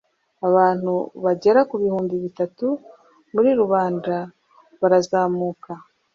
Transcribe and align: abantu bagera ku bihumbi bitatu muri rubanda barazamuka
abantu 0.47 0.93
bagera 1.23 1.59
ku 1.69 1.75
bihumbi 1.81 2.15
bitatu 2.25 2.67
muri 3.33 3.49
rubanda 3.59 4.15
barazamuka 4.81 5.71